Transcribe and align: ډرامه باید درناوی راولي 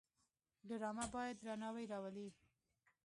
ډرامه 0.67 1.05
باید 1.15 1.35
درناوی 1.45 1.85
راولي 1.91 2.27